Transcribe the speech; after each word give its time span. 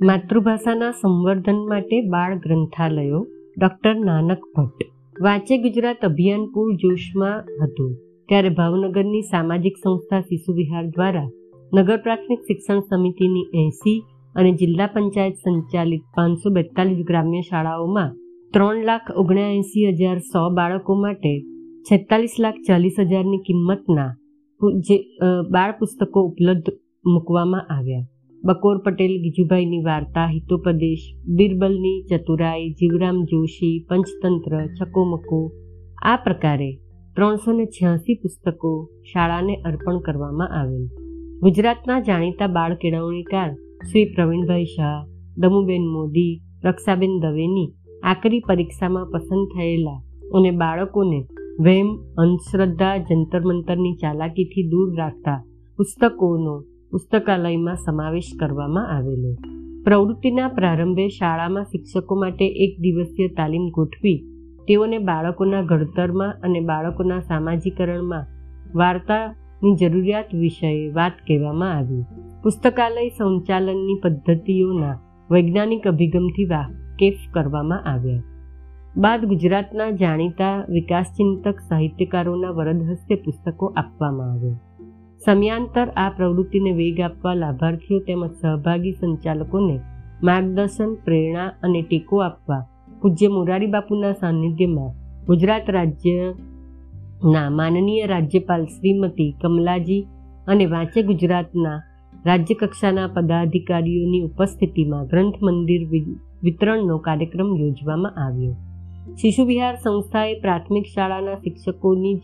માતૃભાષાના 0.00 0.96
સંવર્ધન 0.98 1.60
માટે 1.68 1.98
બાળ 2.12 2.32
ગ્રંથાલયો 2.38 3.20
ડોક્ટર 3.58 3.92
નાનક 4.00 4.42
ભટ્ટ. 4.54 4.88
વાંચે 5.16 5.54
ગુજરાત 5.58 6.02
અભિયાન 6.08 6.42
પૂર 6.54 6.66
જોશમાં 6.82 7.46
હતું. 7.60 7.92
ત્યારે 8.28 8.50
ભાવનગરની 8.58 9.22
સામાજિક 9.30 9.76
સંસ્થા 9.82 10.20
શિશુ 10.22 10.56
વિહાર 10.58 10.82
દ્વારા 10.88 11.28
નગર 11.72 11.96
પ્રાથમિક 12.04 12.42
શિક્ષણ 12.48 12.82
સમિતિની 12.88 13.46
એસી 13.62 13.98
અને 14.34 14.50
જિલ્લા 14.60 14.88
પંચાયત 14.88 15.38
સંચાલિત 15.44 16.04
પાંચસો 16.16 16.52
બેતાલીસ 16.56 17.00
ગ્રામ્ય 17.10 17.40
શાળાઓમાં 17.40 18.10
ત્રણ 18.54 18.82
લાખ 18.88 19.08
ઓગણએંસી 19.14 19.94
હજાર 20.00 20.18
સો 20.32 20.42
બાળકો 20.58 20.98
માટે 21.04 21.32
છેતાલીસ 21.86 22.36
લાખ 22.38 22.60
ચાલીસ 22.68 23.00
હજારની 23.04 23.40
કિંમતના 23.48 24.10
જે 24.86 24.96
બાળ 25.54 25.72
પુસ્તકો 25.78 26.18
ઉપલબ્ધ 26.28 26.76
મૂકવામાં 27.04 27.66
આવ્યા. 27.76 28.06
બકોર 28.46 28.76
પટેલ, 28.84 29.12
ગીજુભાઈની 29.22 29.84
વાર્તા, 29.84 30.26
હિતોપદેશ, 30.26 31.04
બિરબલની 31.38 32.04
ચતુરાઈ, 32.10 32.66
જીવરામ 32.72 33.16
જોશી, 33.24 33.84
પંચતંત્ર, 33.88 34.52
છકોમકો, 34.76 35.38
આ 36.02 36.16
પ્રકારે 36.16 36.68
ત્રણસો 37.16 37.52
ને 37.52 37.66
છ્યાસી 37.66 38.14
પુસ્તકો 38.14 38.70
શાળાને 39.04 39.54
અર્પણ 39.64 39.98
કરવામાં 40.00 40.54
આવેલ. 40.58 40.84
ગુજરાતના 41.40 41.98
જાણીતા 42.00 42.48
બાળ 42.48 42.76
કેળવણીકાર 42.76 43.50
શ્રી 43.88 44.04
પ્રવીણભાઈ 44.14 44.70
શાહ, 44.76 45.00
દમુબેન 45.36 45.86
મોદી, 45.86 46.34
રક્ષાબેન 46.64 47.18
દવેની 47.18 47.66
આકરી 48.04 48.40
પરીક્ષામાં 48.40 49.10
પસંદ 49.10 49.50
થયેલા 49.54 49.98
અને 50.34 50.50
બાળકોને 50.50 51.20
વહેમ 51.60 51.90
અંધશ્રદ્ધા 52.18 52.94
જંતર 53.08 53.42
મંતરની 53.42 53.94
ચાલાકીથી 53.96 54.68
દૂર 54.70 54.88
રાખતા 54.96 55.38
પુસ્તકોનો 55.78 56.56
પુસ્તકાલયમાં 56.92 57.76
સમાવેશ 57.76 58.30
કરવામાં 58.38 58.90
આવેલો. 58.96 59.30
પ્રવૃત્તિના 59.84 60.48
પ્રારંભે 60.48 61.08
શાળામાં 61.08 61.64
શિક્ષકો 61.64 62.14
માટે 62.14 62.46
એક 62.46 62.72
દિવસીય 62.80 63.28
તાલીમ 63.28 63.66
ગોઠવી 63.70 64.18
તેઓને 64.68 64.98
બાળકોના 64.98 65.62
ઘડતરમાં 65.62 66.38
અને 66.42 66.60
બાળકોના 66.60 67.20
સામાજિકરણમાં 67.20 68.28
વાર્તાની 68.74 69.74
જરૂરિયાત 69.74 70.30
વિષયે 70.34 70.94
વાત 70.94 71.12
કહેવામાં 71.26 71.76
આવી. 71.76 72.04
પુસ્તકાલય 72.42 73.08
સંચાલનની 73.08 73.98
પદ્ધતિઓના 74.02 74.96
વૈજ્ઞાનિક 75.30 75.86
અભિગમથી 75.86 76.48
વાકેફ 76.48 77.22
કરવામાં 77.32 77.86
આવ્યા. 77.86 78.22
બાદ 78.96 79.24
ગુજરાતના 79.24 79.90
જાણીતા 79.90 80.64
વિકાસચિંતક 80.68 81.60
સાહિત્યકારોના 81.60 82.50
વરદ 82.50 82.80
હસ્તે 82.92 83.14
પુસ્તકો 83.14 83.72
આપવામાં 83.76 84.32
આવ્યા. 84.32 84.75
સમયાંતર 85.24 85.88
આ 85.96 86.10
પ્રવૃત્તિને 86.16 86.72
વેગ 86.72 86.98
આપવા 87.00 87.34
લાભાર્થીઓ 87.34 87.98
તેમજ 87.98 88.32
સહભાગી 88.40 88.92
સંચાલકોને 88.92 89.76
માર્ગદર્શન, 90.22 90.90
પ્રેરણા 91.04 91.48
અને 91.62 91.80
ટેકો 91.82 92.16
આપવા 92.18 92.62
પૂજ્ય 93.02 93.28
મોરારી 93.28 93.66
બાપુના 93.66 94.12
સાનિધ્યમાં 94.12 94.92
ગુજરાત 95.24 95.70
રાજ્યના 95.70 97.48
માનનીય 97.50 98.06
રાજ્યપાલ 98.06 98.64
શ્રીમતી 98.66 99.30
કમલાજી 99.42 100.02
અને 100.46 100.66
વાંચે 100.66 101.02
ગુજરાતના 101.02 101.78
રાજ્યકક્ષાના 102.26 103.08
પદાધિકારીઓની 103.08 104.22
ઉપસ્થિતિમાં 104.22 105.06
ગ્રંથ 105.06 105.42
મંદિર 105.42 105.82
વિતરણનો 106.42 106.98
કાર્યક્રમ 106.98 107.50
યોજવામાં 107.56 108.16
આવ્યો. 108.26 108.54
શિશુ 109.14 109.44
વિહાર 109.44 109.76
સંસ્થાએ 109.76 110.40
પ્રાથમિક 110.40 110.86
શાળાના 110.94 111.42
શિક્ષકોની 111.44 112.14
જ 112.14 112.22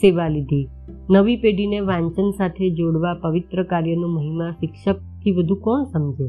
સેવા 0.00 0.28
લીધી. 0.28 0.66
નવી 1.10 1.36
પેઢીને 1.36 1.80
વાંચન 1.80 2.30
સાથે 2.30 2.70
જોડવા 2.70 3.14
પવિત્ર 3.14 3.62
કાર્યનો 3.62 4.08
મહિમા 4.08 4.50
શિક્ષકથી 4.50 5.32
વધુ 5.32 5.54
કોણ 5.54 5.84
સમજે? 5.84 6.26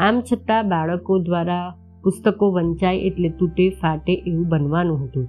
આમ 0.00 0.20
છતાં 0.20 0.68
બાળકો 0.68 1.18
દ્વારા 1.18 1.74
પુસ્તકો 2.02 2.50
વંચાય 2.50 2.98
એટલે 2.98 3.28
તૂટે, 3.28 3.70
ફાટે 3.70 4.12
એવું 4.12 4.48
બનવાનું 4.48 5.00
હતું. 5.04 5.26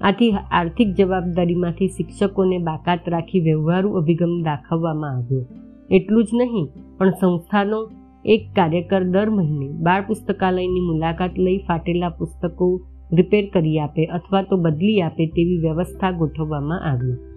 આથી 0.00 0.30
આર્થિક 0.30 0.94
જવાબદારીમાંથી 0.94 1.88
શિક્ષકોને 1.88 2.58
બાકાત 2.58 3.08
રાખી 3.08 3.40
વ્યવહારુ 3.40 3.96
અભિગમ 3.96 4.42
દાખવવામાં 4.42 5.16
આવ્યો. 5.16 5.44
એટલું 5.90 6.24
જ 6.24 6.30
નહીં, 6.32 6.68
પણ 6.98 7.10
સંસ્થાનો 7.10 7.82
એક 8.24 8.42
કાર્યકર 8.54 9.02
દર 9.04 9.30
મહિને 9.30 9.68
બાળ 9.68 10.00
પુસ્તકાલયની 10.00 10.80
મુલાકાત 10.80 11.38
લઈ 11.38 11.58
ફાટેલા 11.58 12.08
પુસ્તકો 12.08 12.80
રિપેર 13.12 13.44
કરી 13.52 13.78
આપે 13.78 14.04
અથવા 14.04 14.42
તો 14.42 14.56
બદલી 14.56 15.02
આપે 15.02 15.26
તેવી 15.26 15.58
વ્યવસ્થા 15.58 16.10
ગોઠવવામાં 16.10 16.82
આવી. 16.92 17.31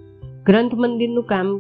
ગ્રંથ 0.45 0.71
મંદિરનું 0.75 1.23
કામ 1.23 1.57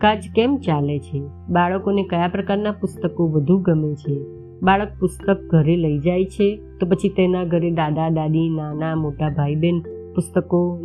કાજ 0.00 0.24
કેમ 0.36 0.56
ચાલે 0.56 0.98
છે? 0.98 1.22
બાળકોને 1.48 2.02
કયા 2.02 2.28
પ્રકારના 2.28 2.72
પુસ્તકો 2.72 3.26
વધુ 3.26 3.58
ગમે 3.58 3.94
છે? 3.94 4.20
બાળક 4.62 4.88
પુસ્તક 5.00 5.36
ઘરે 5.50 5.76
લઈ 5.76 5.98
જાય 5.98 6.24
છે 6.24 6.60
તો 6.80 6.86
પછી 6.86 7.08
તેના 7.08 7.44
ઘરે 7.44 7.70
દાદા, 7.70 8.08
દાદી, 8.08 8.48
નાના, 8.48 8.94
મોટા 8.94 9.28
ભાઈ 9.28 9.54
બહેન 9.54 9.80
પુસ્તકો 10.14 10.80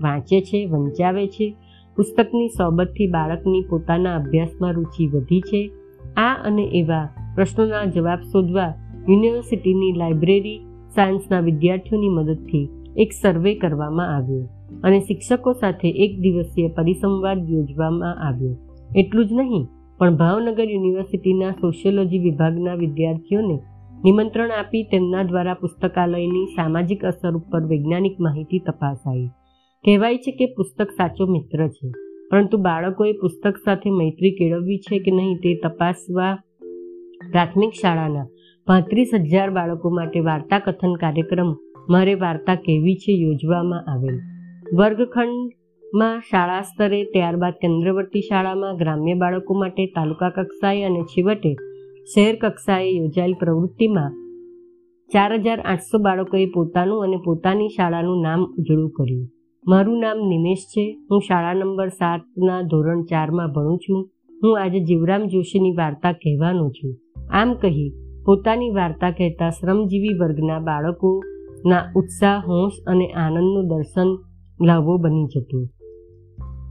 વાંચે 0.00 0.40
છે, 0.40 0.66
વંચાવે 0.66 1.26
છે? 1.26 1.56
પુસ્તકની 1.96 2.48
સોબતથી 2.48 3.06
બાળકની 3.06 3.64
પોતાના 3.70 4.16
અભ્યાસમાં 4.16 4.72
રુચિ 4.72 5.06
વધી 5.06 5.40
છે? 5.40 5.70
આ 6.16 6.34
અને 6.44 6.62
એવા 6.62 7.08
પ્રશ્નોના 7.34 7.84
જવાબ 7.84 8.18
શોધવા 8.18 8.74
યુનિવર્સિટીની 9.08 9.92
લાઇબ્રેરી 9.92 10.60
સાયન્સના 10.94 11.40
વિદ્યાર્થીઓની 11.40 12.08
મદદથી 12.08 12.68
એક 12.96 13.12
સર્વે 13.22 13.54
કરવામાં 13.54 14.16
આવ્યો. 14.16 14.48
અને 14.84 14.98
શિક્ષકો 15.00 15.52
સાથે 15.60 15.88
એક 16.04 16.12
દિવસીય 16.22 16.74
પરિસંવાદ 16.76 17.40
યોજવામાં 17.52 18.22
આવ્યો. 18.26 18.54
એટલું 19.00 19.28
જ 19.28 19.32
નહીં, 19.40 19.64
પણ 20.00 20.20
ભાવનગર 20.20 20.68
યુનિવર્સિટીના 20.68 21.58
સોશિયોલોજી 21.60 22.22
વિભાગના 22.26 22.76
વિદ્યાર્થીઓને 22.82 23.56
નિમંત્રણ 24.04 24.52
આપી 24.52 24.84
તેમના 24.92 25.24
દ્વારા 25.24 25.58
પુસ્તકાલયની 25.62 26.46
સામાજિક 26.54 27.02
અસર 27.10 27.34
ઉપર 27.38 27.62
વૈજ્ઞાનિક 27.70 28.16
માહિતી 28.26 28.62
તપાસાઈ. 28.66 29.26
કહેવાય 29.84 30.22
છે 30.24 30.32
કે 30.38 30.46
પુસ્તક 30.56 30.88
સાચો 30.98 31.26
મિત્ર 31.34 31.60
છે, 31.76 31.88
પરંતુ 32.30 32.56
બાળકોએ 32.66 33.12
પુસ્તક 33.20 33.56
સાથે 33.64 33.90
મૈત્રી 33.98 34.36
કેળવવી 34.38 34.80
છે 34.86 35.02
કે 35.04 35.16
નહીં 35.16 35.38
તે 35.42 35.52
તપાસવા 35.62 36.32
પ્રાથમિક 37.32 37.72
શાળાના 37.80 38.26
પાંત્રીસ 38.66 39.12
હજાર 39.26 39.50
બાળકો 39.56 39.90
માટે 39.96 40.20
વાર્તા 40.28 40.64
કથન 40.66 40.94
કાર્યક્રમ, 41.02 41.50
મારે 41.88 42.14
વાર્તા 42.24 42.58
કેવી 42.66 43.00
છે, 43.02 43.12
યોજવામાં 43.22 43.88
આવેલ. 43.92 44.18
વર્ગખંડમાં 44.78 46.20
શાળા 46.20 46.60
સ્તરે, 46.60 47.04
ત્યારબાદ 47.04 47.52
કેન્દ્રવર્તી 47.52 48.20
શાળામાં 48.20 48.76
ગ્રામ્ય 48.76 49.14
બાળકો 49.14 49.54
માટે 49.54 49.86
તાલુકા 49.86 50.30
કક્ષાએ 50.30 50.84
અને 50.84 51.02
છેવટે 51.02 51.52
શહેર 52.14 52.36
કક્ષાએ 52.36 52.90
યોજાયેલ 52.90 53.34
પ્રવૃત્તિમાં 53.40 54.12
ચાર 55.10 55.32
હજાર 55.34 55.60
આઠસો 55.60 55.98
બાળકોએ 55.98 56.46
પોતાનું 56.46 57.02
અને 57.02 57.16
પોતાની 57.16 57.68
શાળાનું 57.68 58.22
નામ 58.22 58.44
ઉજળું 58.58 58.90
કર્યું. 58.90 59.26
મારું 59.64 59.98
નામ 60.00 60.18
નિમેશ 60.28 60.64
છે. 60.64 60.84
હું 61.10 61.20
શાળા 61.20 61.54
નંબર 61.54 61.88
સાતના 61.88 62.62
ધોરણ 62.62 63.02
ચારમાં 63.02 63.52
ભણું 63.52 63.78
છું. 63.78 64.00
હું 64.42 64.60
આજે 64.60 64.80
જીવરામ 64.80 65.26
જોશીની 65.26 65.76
વાર્તા 65.76 66.12
કહેવાનો 66.12 66.70
છું. 66.70 66.96
આમ 67.32 67.54
કહી, 67.54 67.90
પોતાની 68.24 68.70
વાર્તા 68.70 69.10
કહેતા 69.10 69.50
શ્રમજીવી 69.50 70.18
વર્ગના 70.18 70.58
બાળકોના 70.58 71.84
ઉત્સાહ, 71.96 72.38
હોંશ 72.46 72.72
અને 72.86 73.06
આનંદનું 73.12 73.68
દર્શન 73.68 74.29
લાભો 74.62 74.96
બની 74.96 75.26
જતું. 75.26 75.68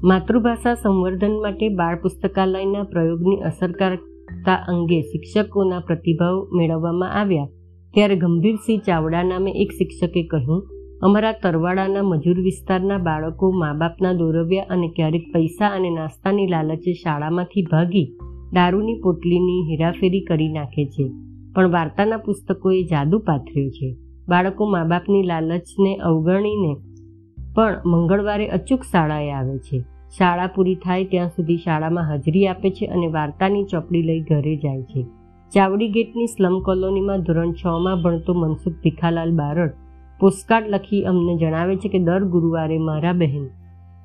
માતૃભાષા 0.03 0.73
સંવર્ધન 0.73 1.31
માટે 1.31 1.69
બાળ 1.69 2.01
પુસ્તકાલયના 2.01 2.83
પ્રયોગની 2.83 3.35
અસરકારકતા 3.35 4.55
અંગે 4.55 5.01
શિક્ષકોના 5.01 5.79
પ્રતિભાવ 5.79 6.47
મેળવવામાં 6.53 7.13
આવ્યા. 7.13 7.47
ત્યારે 7.93 8.15
ગંભીરસિંહ 8.15 8.81
ચાવડા 8.87 9.23
નામે 9.23 9.51
એક 9.51 9.71
શિક્ષકે 9.71 10.23
કહ્યું, 10.23 10.67
અમારા 11.01 11.31
તરવાડાના 11.31 12.01
મજૂર 12.01 12.41
વિસ્તારના 12.41 12.97
બાળકો 12.97 13.51
મા 13.51 13.73
બાપના 13.73 14.13
દોરવ્યા 14.13 14.65
અને 14.69 14.87
ક્યારેક 14.87 15.23
પૈસા 15.33 15.67
અને 15.67 15.89
નાસ્તાની 15.89 16.47
લાલચે 16.47 16.93
શાળામાંથી 16.93 17.61
ભાગી 17.71 18.17
દારૂની 18.53 19.01
પોટલીની 19.01 19.71
હેરાફેરી 19.71 20.21
કરી 20.21 20.49
નાખે 20.49 20.85
છે. 20.85 21.11
પણ 21.55 21.71
વાર્તાના 21.71 22.17
પુસ્તકોએ 22.17 22.83
જાદુ 22.83 23.19
પાથર્યો 23.19 23.69
છે. 23.69 23.95
બાળકો 24.27 24.65
મા 24.65 24.83
બાપની 24.83 25.23
લાલચને 25.23 25.95
અવગણીને 25.95 26.75
પણ 27.55 27.81
મંગળવારે 27.85 28.47
અચૂક 28.47 28.83
શાળાએ 28.83 29.31
આવે 29.31 29.57
છે. 29.57 29.79
શાળા 30.17 30.47
પૂરી 30.47 30.75
થાય 30.75 31.05
ત્યાં 31.05 31.27
સુધી 31.27 31.57
શાળામાં 31.57 32.09
હાજરી 32.09 32.47
આપે 32.47 32.69
છે 32.69 32.85
અને 32.85 33.07
વાર્તાની 33.07 33.63
ચોપડી 33.63 34.01
લઈ 34.01 34.21
ઘરે 34.21 34.55
જાય 34.55 34.81
છે. 34.81 35.05
ચાવડી 35.51 35.89
ગેટની 35.89 36.27
સ્લમ 36.27 36.59
કોલોનીમાં 36.59 37.21
ધોરણ 37.21 37.51
છ 37.51 37.65
માં 37.65 38.01
ભણતો 38.01 38.33
મનસુખ 38.33 38.73
ભીખાલાલ 38.83 39.31
બારડ 39.35 39.71
પોસ્ટકાર્ડ 40.19 40.67
લખી 40.67 41.03
અમને 41.03 41.37
જણાવે 41.37 41.75
છે 41.75 41.89
કે 41.89 41.99
દર 41.99 42.23
ગુરુવારે 42.23 42.77
મારા 42.77 43.13
બહેન, 43.13 43.45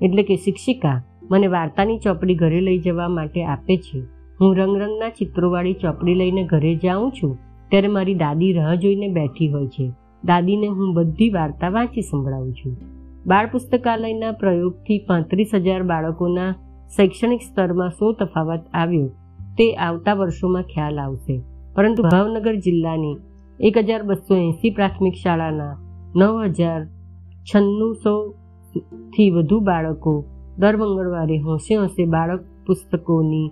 એટલે 0.02 0.23
કે 0.23 0.37
શિક્ષિકા, 0.37 1.02
મને 1.31 1.47
વાર્તાની 1.47 1.99
ચોપડી 1.99 2.35
ઘરે 2.35 2.61
લઈ 2.61 2.79
જવા 2.79 3.08
માટે 3.08 3.44
આપે 3.44 3.76
છે. 3.76 3.99
હું 4.40 4.56
રંગરંગના 4.56 5.08
ચિત્રોવાળી 5.08 5.73
ચોપડી 5.73 6.14
લઈને 6.14 6.44
ઘરે 6.44 6.75
જાઉં 6.75 7.11
છું, 7.11 7.38
ત્યારે 7.70 7.88
મારી 7.88 8.14
દાદી 8.14 8.52
રાહ 8.52 8.75
જોઈને 8.75 9.08
બેઠી 9.08 9.49
હોય 9.49 9.67
છે. 9.67 9.93
દાદીને 10.25 10.67
હું 10.67 10.94
બધી 10.94 11.31
વાર્તા 11.31 11.69
વાંચી 11.69 12.02
સંભળાવું 12.02 12.52
છું. 12.52 12.94
બાળ 13.26 13.47
પુસ્તકાલયના 13.47 14.32
પ્રયોગથી 14.32 14.99
પાંત્રીસ 15.09 15.50
હજાર 15.55 15.82
બાળકોના 15.82 16.50
શૈક્ષણિક 16.97 17.41
સ્તરમાં 17.41 17.91
શું 17.91 18.17
તફાવત 18.21 18.65
આવ્યો 18.75 19.06
તે 19.59 19.75
આવતા 19.76 20.15
વર્ષોમાં 20.15 20.62
ખ્યાલ 20.62 20.99
આવશે. 20.99 21.43
પરંતુ 21.75 22.03
ભાવનગર 22.03 22.55
જિલ્લાની 22.56 23.17
એક 23.61 23.79
હજાર 23.79 24.03
બસો 24.03 24.37
એંસી 24.37 24.71
પ્રાથમિક 24.71 25.15
શાળાના 25.23 25.75
નવ 26.17 26.44
હજાર 26.44 26.87
છન્નુસો 27.50 28.15
થી 29.17 29.31
વધુ 29.31 29.61
બાળકો 29.61 30.15
દર 30.59 30.76
મંગળવારે 30.76 31.38
હોંશે 31.38 31.75
હોંશે 31.75 32.05
બાળક 32.06 32.41
પુસ્તકોની 32.67 33.50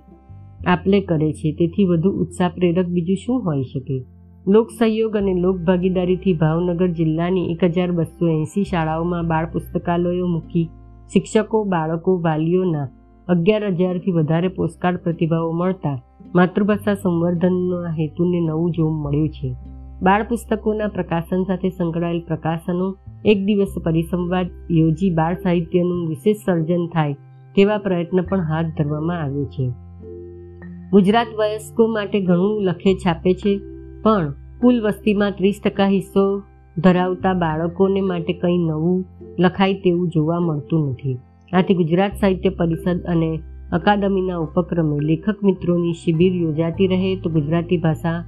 આપલે 0.66 1.00
કરે 1.00 1.32
છે. 1.32 1.52
તેથી 1.52 1.84
વધુ 1.84 2.10
ઉત્સાહ 2.10 2.48
પ્રેરક 2.48 2.86
બીજું 2.86 3.16
શું 3.16 3.44
હોઈ 3.44 3.62
શકે? 3.62 4.04
લોક 4.46 4.70
સહયોગ 4.70 5.16
અને 5.16 5.34
લોક 5.34 5.56
ભાગીદારીથી 5.56 6.32
ભાવનગર 6.32 6.86
જિલ્લાની 6.88 7.52
એક 7.52 7.64
હજાર 7.64 7.92
બસો 7.92 8.26
એંસી 8.28 8.64
શાળાઓમાં 8.64 9.26
બાળ 9.26 9.46
પુસ્તકાલયો 9.46 10.26
મૂકી 10.26 10.68
શિક્ષકો, 11.12 11.64
બાળકો, 11.64 12.20
વાલીઓના 12.20 12.88
અગિયાર 13.28 13.70
હજારથી 13.70 14.10
વધારે 14.10 14.48
પોસ્ટકાર્ડ 14.48 14.96
પ્રતિભાવો 14.96 15.52
મળતા 15.52 16.02
માતૃભાષા 16.34 16.94
સંવર્ધનના 16.94 17.88
હેતુને 17.88 18.40
નવું 18.40 18.70
જોમ 18.70 18.92
મળ્યું 18.92 19.28
છે. 19.28 19.54
બાળ 20.02 20.22
પુસ્તકોના 20.22 20.86
પ્રકાશન 20.86 21.44
સાથે 21.44 21.68
સંકળાયેલ 21.68 22.20
પ્રકાશનો 22.20 22.94
એક 23.24 23.44
દિવસ 23.44 23.74
પરિસંવાદ 23.84 24.46
યોજી 24.70 25.10
બાળ 25.10 25.34
સાહિત્યનું 25.34 26.06
વિશેષ 26.08 26.44
સર્જન 26.44 26.86
થાય 26.86 27.12
તેવા 27.56 27.78
પ્રયત્ન 27.78 28.22
પણ 28.22 28.40
હાથ 28.40 28.66
ધરવામાં 28.78 29.22
આવ્યો 29.22 29.44
છે. 29.44 29.72
ગુજરાત 30.90 31.26
વયસ્કો 31.38 31.86
માટે 31.86 32.20
ઘણું 32.20 32.62
લખે 32.62 32.94
છાપે 32.94 33.34
છે. 33.34 33.71
પણ 34.02 34.32
કુલ 34.60 34.80
વસ્તીમાં 34.82 35.30
ત્રીસ 35.30 35.60
ટકા 35.64 35.86
હિસ્સો 35.86 36.42
ધરાવતા 36.76 37.34
બાળકોને 37.34 38.00
માટે 38.00 38.32
કંઈ 38.32 38.58
નવું 38.58 39.04
લખાય 39.38 39.74
તેવું 39.74 40.08
જોવા 40.08 40.40
મળતું 40.40 40.90
નથી. 40.90 41.18
આથી 41.52 41.74
ગુજરાત 41.74 42.12
સાહિત્ય 42.20 42.48
પરિષદ 42.48 43.04
અને 43.08 43.40
અકાદમીના 43.72 44.36
ઉપક્રમે 44.36 44.96
લેખક 45.00 45.44
મિત્રોની 45.44 45.92
શિબિર 45.92 46.32
યોજાતી 46.34 46.86
રહે 46.86 47.16
તો 47.16 47.30
ગુજરાતી 47.30 47.76
ભાષા 47.76 48.24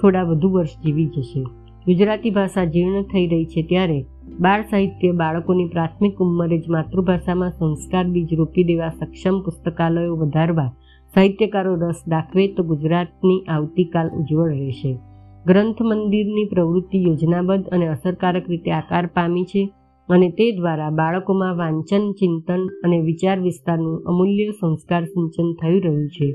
થોડા 0.00 0.22
વધુ 0.22 0.48
વર્ષ 0.48 0.78
જીવી 0.84 1.06
જશે. 1.06 1.42
ગુજરાતી 1.86 2.30
ભાષા 2.30 2.64
જીર્ણ 2.64 3.02
થઈ 3.02 3.26
રહી 3.26 3.44
છે 3.44 3.62
ત્યારે 3.62 4.04
બાળ 4.40 4.62
સાહિત્ય 4.62 5.12
બાળકોની 5.12 5.64
પ્રાથમિક 5.64 6.18
ઉંમરે 6.18 6.58
જ 6.58 6.68
માતૃભાષામાં 6.68 7.50
સંસ્કાર 7.50 8.04
બીજ 8.04 8.34
રોપી 8.34 8.64
દેવા 8.64 8.88
સક્ષમ 8.88 9.40
પુસ્તકાલયો 9.40 10.16
વધારવા 10.16 10.70
સાહિત્યકારો 11.14 11.74
રસ 11.74 12.02
દાખવે 12.08 12.48
તો 12.48 12.62
ગુજરાતની 12.62 13.44
આવતીકાલ 13.48 14.08
ઉજ્જવળ 14.08 14.48
રહેશે. 14.48 14.98
ગ્રંથ 15.46 15.82
મંદિરની 15.82 16.44
પ્રવૃત્તિ 16.44 17.02
યોજનાબદ્ધ 17.02 17.68
અને 17.68 17.88
અસરકારક 17.88 18.50
રીતે 18.50 18.70
આકાર 18.70 19.06
પામી 19.06 19.44
છે 19.44 19.70
અને 20.08 20.30
તે 20.30 20.56
દ્વારા 20.56 20.90
બાળકોમાં 20.90 21.56
વાંચન, 21.56 22.12
ચિંતન 22.12 22.66
અને 22.84 23.00
વિચાર 23.00 23.40
વિસ્તારનું 23.40 24.04
અમૂલ્ય 24.04 24.50
સંસ્કાર 24.50 25.04
સિંચન 25.04 25.52
થઈ 25.52 25.80
રહ્યું 25.80 26.08
છે. 26.08 26.32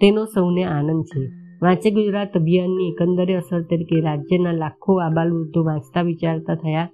તેનો 0.00 0.24
સૌને 0.24 0.64
આનંદ 0.64 1.04
છે. 1.04 1.20
વાંચે 1.62 1.90
ગુજરાત 1.90 2.32
અભિયાનની 2.34 2.88
એકંદરે 2.88 3.34
અસર 3.34 3.62
તરીકે 3.62 4.00
રાજ્યના 4.00 4.52
લાખો 4.52 5.00
આબાલવૃદ્ધો 5.00 5.64
વાંચતા 5.64 6.02
વિચારતા 6.02 6.54
થયા. 6.54 6.88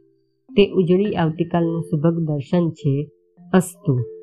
તે 0.56 0.70
ઉજળી 0.70 1.16
આવતીકાલનું 1.16 1.82
સુભગ 1.82 2.18
દર્શન 2.18 2.70
છે. 2.70 3.08
અસ્તુ. 3.54 4.21